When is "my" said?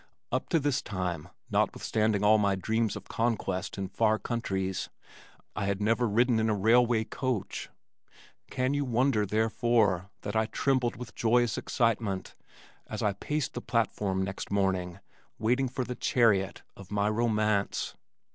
2.39-2.55, 16.89-17.07